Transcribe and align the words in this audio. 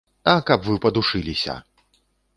А 0.31 0.33
каб 0.47 0.65
вы 0.69 0.79
падушыліся. 0.87 1.59